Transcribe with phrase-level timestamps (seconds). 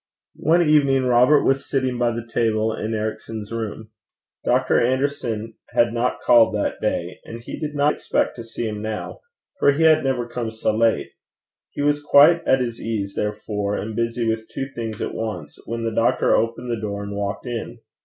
[0.39, 3.91] One evening Robert was sitting by the table in Ericson's room.
[4.43, 4.81] Dr.
[4.83, 9.19] Anderson had not called that day, and he did not expect to see him now,
[9.59, 11.11] for he had never come so late.
[11.69, 15.83] He was quite at his ease, therefore, and busy with two things at once, when
[15.83, 17.77] the doctor opened the door and walked in.